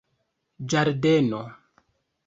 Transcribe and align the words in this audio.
ĝardeno 0.73 1.43